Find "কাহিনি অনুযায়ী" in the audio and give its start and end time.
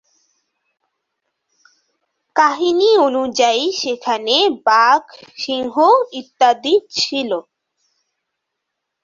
2.35-3.63